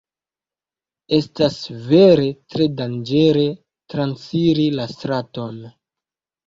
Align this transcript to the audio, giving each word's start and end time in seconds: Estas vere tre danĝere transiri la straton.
Estas 1.17 1.57
vere 1.91 2.27
tre 2.55 2.69
danĝere 2.81 3.47
transiri 3.95 4.69
la 4.81 4.93
straton. 4.99 5.67